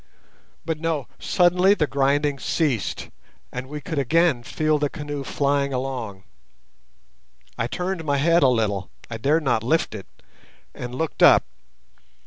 [0.65, 3.11] But no, suddenly the grinding ceased,
[3.51, 6.23] and we could again feel the canoe flying along.
[7.55, 11.43] I turned my head a little—I dared not lift it—and looked up.